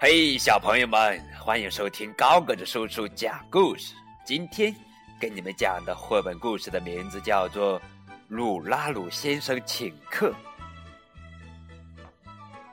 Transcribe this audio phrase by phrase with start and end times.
[0.00, 3.96] 嘿，小朋友们，欢迎收听高个子叔叔讲故事。
[4.24, 4.72] 今天
[5.20, 7.80] 给你们讲的绘本故事的名字叫做
[8.28, 10.30] 《鲁拉鲁先生请客》。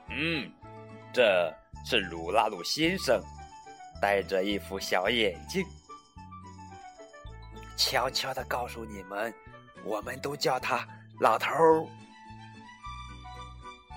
[0.08, 0.48] 嗯，
[1.12, 1.52] 这
[1.84, 3.20] 是鲁拉鲁先生，
[4.00, 5.66] 戴着一副小眼镜。
[7.76, 9.34] 悄悄的告诉你们，
[9.82, 10.86] 我们都叫他
[11.18, 11.84] 老头儿。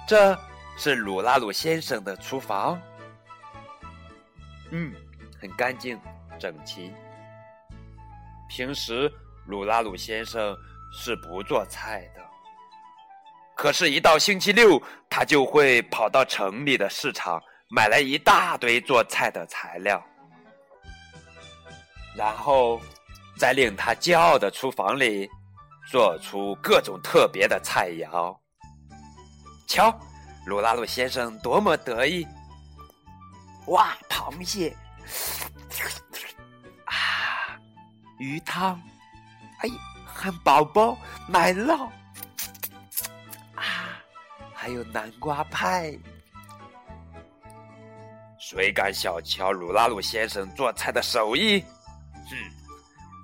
[0.07, 0.35] 这
[0.75, 2.81] 是鲁拉鲁先生的厨房。
[4.71, 4.93] 嗯，
[5.41, 5.99] 很干净
[6.39, 6.93] 整齐。
[8.49, 9.11] 平时
[9.45, 10.55] 鲁拉鲁先生
[10.91, 12.21] 是不做菜的，
[13.55, 20.03] 可是，一到星期六，他就会跑到城里的市场买来一大堆做菜的材料，
[22.15, 22.79] 然后
[23.37, 25.29] 在令他骄傲的厨房里
[25.91, 28.35] 做出各种特别的菜肴。
[29.67, 29.93] 瞧，
[30.47, 32.25] 鲁拉鲁先生多么得意！
[33.69, 34.75] 哇，螃蟹
[36.85, 37.55] 啊，
[38.17, 38.81] 鱼汤，
[39.59, 39.69] 哎，
[40.05, 41.87] 汉堡包，奶酪
[43.53, 44.01] 啊，
[44.55, 45.95] 还有南瓜派。
[48.39, 51.63] 谁敢小瞧鲁拉鲁先生做菜的手艺？
[52.27, 52.35] 哼，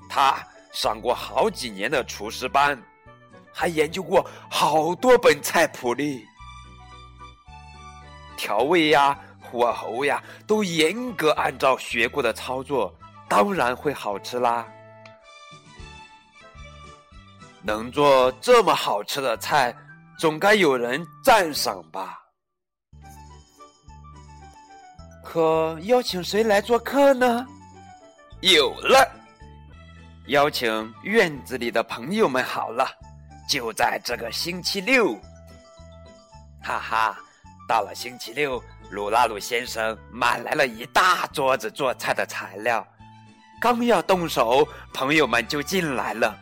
[0.08, 0.38] 他
[0.72, 2.80] 上过好几年的厨师班，
[3.52, 6.24] 还研究过好多本菜谱哩，
[8.38, 9.20] 调味呀。
[9.56, 12.94] 火候呀，都严格按照学过的操作，
[13.30, 14.68] 当然会好吃啦。
[17.64, 19.74] 能做这么好吃的菜，
[20.20, 22.20] 总该有人赞赏吧？
[25.24, 27.48] 可邀请谁来做客呢？
[28.42, 29.10] 有了，
[30.28, 32.86] 邀请院子里的朋友们好了，
[33.50, 35.18] 就在这个星期六。
[36.62, 37.18] 哈哈，
[37.68, 38.62] 到了星期六。
[38.92, 42.86] 鲁拉鲁先生买来了一大桌子做菜的材料，
[43.60, 46.38] 刚要动手，朋友们就进来了。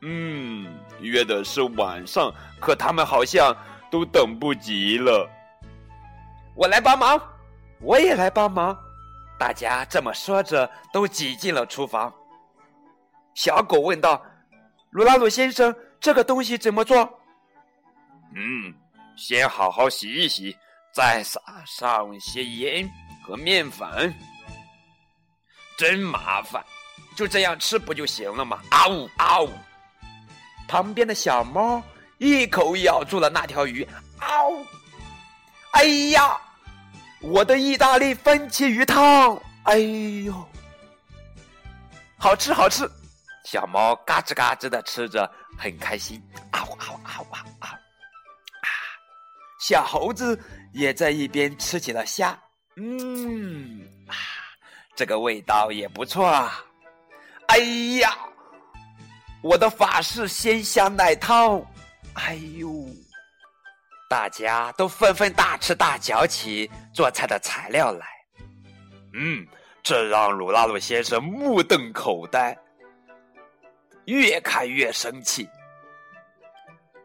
[0.00, 0.66] 嗯，
[1.00, 3.56] 约的是晚上，可他们好像
[3.90, 5.28] 都等不及了。
[6.54, 7.20] 我来帮忙，
[7.80, 8.76] 我也来帮忙。
[9.38, 12.12] 大家这么说着，都挤进了厨房。
[13.34, 14.20] 小狗问道
[14.90, 17.18] ：“鲁拉鲁先生，这个东西怎么做？”
[18.34, 18.74] 嗯，
[19.16, 20.56] 先好好洗一洗。
[20.92, 22.86] 再撒上些盐
[23.24, 24.14] 和面粉，
[25.78, 26.62] 真麻烦，
[27.16, 28.60] 就这样吃不就行了吗？
[28.70, 29.50] 啊呜啊呜！
[30.68, 31.82] 旁边的小猫
[32.18, 33.82] 一口咬住了那条鱼，
[34.18, 34.66] 啊呜！
[35.72, 36.38] 哎呀，
[37.22, 40.48] 我的意大利番茄鱼汤，哎呦，
[42.18, 42.86] 好吃好吃！
[43.44, 47.70] 小猫嘎吱嘎吱的吃着，很开心，啊呜啊呜啊呜啊！
[47.70, 48.68] 啊！
[49.58, 50.38] 小猴子。
[50.72, 52.38] 也在一边吃起了虾，
[52.76, 54.14] 嗯啊，
[54.96, 56.64] 这个味道也不错啊。
[57.48, 57.58] 哎
[58.00, 58.16] 呀，
[59.42, 61.62] 我的法式鲜虾奶汤，
[62.14, 62.86] 哎呦，
[64.08, 68.06] 大家都纷纷大吃大嚼起做菜的材料来。
[69.14, 69.46] 嗯，
[69.82, 72.56] 这让鲁拉鲁先生目瞪口呆，
[74.06, 75.46] 越看越生气。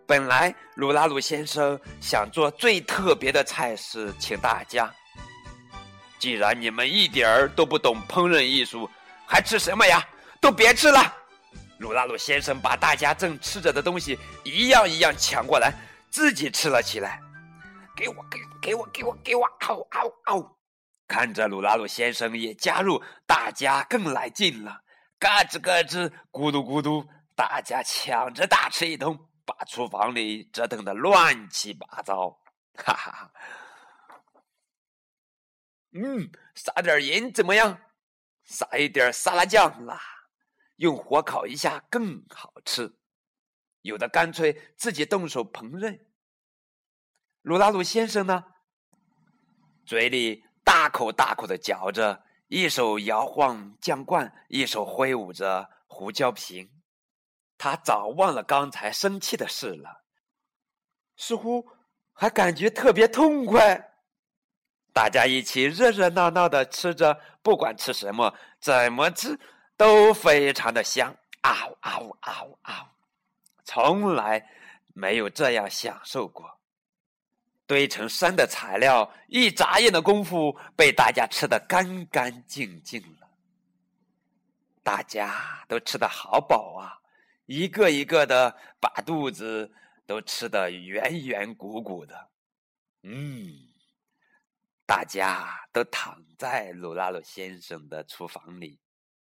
[0.07, 4.89] 本来鲁拉鲁先生想做最特别的菜式，请大家。
[6.17, 8.89] 既然你们一点儿都不懂烹饪艺术，
[9.27, 10.01] 还吃什么呀？
[10.39, 11.13] 都别吃了！
[11.79, 15.73] 鲁拉鲁先生把大家正吃着的东西一样一样抢过来，
[16.09, 17.19] 自己吃了起来。
[17.93, 19.45] 给我，给，给我，给我，给我！
[19.59, 20.57] 嗷嗷嗷！
[21.05, 24.79] 看着鲁拉鲁先生也加入，大家更来劲了。
[25.19, 29.19] 嘎吱咯吱，咕嘟咕嘟，大家抢着大吃一通。
[29.47, 32.37] 把厨房里折腾的乱七八糟，
[32.75, 33.31] 哈哈哈！
[35.93, 37.79] 嗯，撒点盐怎么样？
[38.43, 39.97] 撒一点沙拉酱啦，
[40.75, 42.93] 用火烤一下更好吃。
[43.83, 45.97] 有的干脆自己动手烹饪。
[47.41, 48.43] 鲁拉鲁先生呢，
[49.85, 56.76] 嘴里大口大口的嚼着，一手摇晃酱罐，一手挥舞着胡椒瓶。
[57.57, 60.03] 他早忘了刚才生气的事了，
[61.15, 61.67] 似乎
[62.13, 63.93] 还感觉特别痛快。
[64.93, 69.39] 大家一起热热闹闹的吃着，不管吃什么，怎么吃
[69.75, 71.15] 都非常的香。
[71.41, 72.87] 啊呜啊呜啊呜啊呜，
[73.63, 74.49] 从来
[74.93, 76.59] 没有这样享受过。
[77.67, 83.27] 堆成山的材料，一眨眼的功夫被大家吃的干干净净了。
[84.81, 86.97] 大家都吃的好饱啊！
[87.47, 89.73] 一个一个的把肚子
[90.05, 92.29] 都吃得圆圆鼓鼓的，
[93.03, 93.69] 嗯，
[94.85, 98.79] 大家都躺在鲁拉鲁先生的厨房里。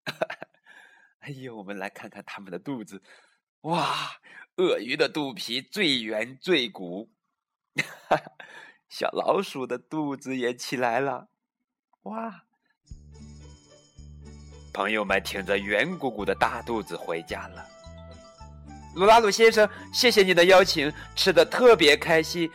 [1.21, 3.03] 哎呦，我们来看看他们的肚子。
[3.63, 4.21] 哇，
[4.57, 7.11] 鳄鱼的肚皮最圆最鼓，
[8.89, 11.29] 小老鼠的肚子也起来了。
[12.03, 12.45] 哇！
[14.73, 17.80] 朋友们挺着圆鼓鼓的大肚子回家了。
[18.95, 22.51] 鲁拉鲁先生，谢谢你的邀请，吃的特别开心，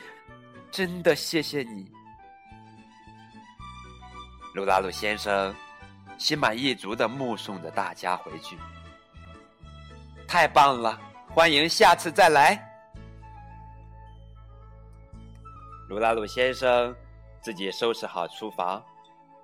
[0.70, 1.90] 真的谢谢你。
[4.54, 5.54] 鲁拉鲁先生
[6.18, 8.58] 心满意足的目送着大家回去。
[10.28, 11.00] 太棒了，
[11.30, 12.62] 欢迎下次再来。
[15.88, 16.94] 鲁拉鲁先生
[17.42, 18.84] 自己收拾好厨房，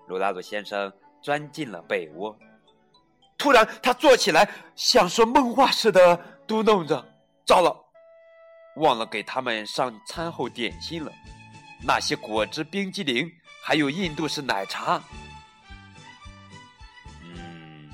[0.08, 0.92] 鲁拉鲁先生
[1.22, 2.38] 钻进了被窝。
[3.38, 7.02] 突然，他坐起来，像说梦话似的嘟囔着
[7.48, 7.74] ：“糟了，
[8.76, 11.10] 忘了给他们上餐后点心了，
[11.82, 13.32] 那些果汁冰激凌，
[13.64, 15.02] 还有印度式奶茶。”
[17.24, 17.90] 嗯，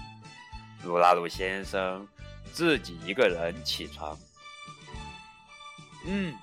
[0.84, 2.08] 鲁拉鲁先生
[2.52, 4.18] 自己一个人起床，
[6.08, 6.36] 嗯，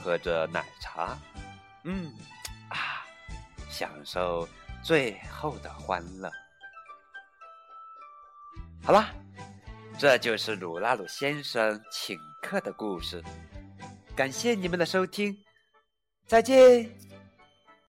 [0.00, 1.18] 喝着奶茶，
[1.82, 2.14] 嗯，
[2.68, 3.02] 啊，
[3.68, 4.48] 享受
[4.84, 6.30] 最后的欢乐。
[8.84, 9.12] 好啦，
[9.98, 13.22] 这就是鲁拉鲁先生请客的故事。
[14.14, 15.34] 感谢你们的收听，
[16.26, 16.90] 再见。